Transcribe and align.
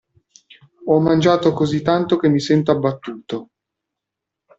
Ho 0.87 0.99
mangiato 0.99 1.53
così 1.53 1.83
tanto 1.83 2.17
che 2.17 2.27
mi 2.27 2.39
sento 2.39 2.71
abbattuto. 2.71 3.49